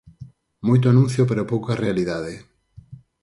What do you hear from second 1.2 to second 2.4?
pero pouca realidade.